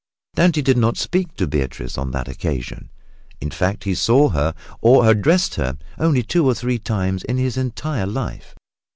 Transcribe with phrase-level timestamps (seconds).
[0.33, 2.89] Dante did not speak to Beatrice on that occasion,
[3.39, 7.55] in fact, he saw her, or addressed her, only two or three times in his
[7.55, 8.55] entire life.